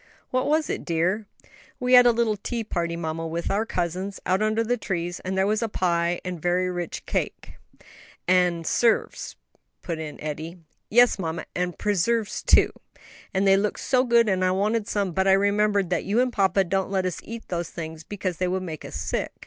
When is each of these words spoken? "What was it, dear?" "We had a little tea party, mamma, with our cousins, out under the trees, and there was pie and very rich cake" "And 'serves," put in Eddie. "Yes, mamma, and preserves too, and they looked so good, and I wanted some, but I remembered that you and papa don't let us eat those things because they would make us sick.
"What 0.31 0.47
was 0.47 0.67
it, 0.67 0.83
dear?" 0.83 1.27
"We 1.79 1.93
had 1.93 2.07
a 2.07 2.11
little 2.11 2.35
tea 2.35 2.63
party, 2.63 2.95
mamma, 2.95 3.27
with 3.27 3.51
our 3.51 3.67
cousins, 3.67 4.19
out 4.25 4.41
under 4.41 4.63
the 4.63 4.75
trees, 4.75 5.19
and 5.19 5.37
there 5.37 5.45
was 5.45 5.63
pie 5.73 6.19
and 6.25 6.41
very 6.41 6.71
rich 6.71 7.05
cake" 7.05 7.57
"And 8.27 8.65
'serves," 8.65 9.35
put 9.83 9.99
in 9.99 10.19
Eddie. 10.19 10.57
"Yes, 10.89 11.19
mamma, 11.19 11.45
and 11.55 11.77
preserves 11.77 12.41
too, 12.41 12.71
and 13.31 13.45
they 13.47 13.57
looked 13.57 13.81
so 13.81 14.03
good, 14.03 14.27
and 14.27 14.43
I 14.43 14.49
wanted 14.49 14.87
some, 14.87 15.11
but 15.11 15.27
I 15.27 15.33
remembered 15.33 15.91
that 15.91 16.03
you 16.03 16.19
and 16.19 16.33
papa 16.33 16.63
don't 16.63 16.89
let 16.89 17.05
us 17.05 17.19
eat 17.23 17.49
those 17.49 17.69
things 17.69 18.03
because 18.03 18.37
they 18.37 18.47
would 18.47 18.63
make 18.63 18.83
us 18.83 18.95
sick. 18.95 19.31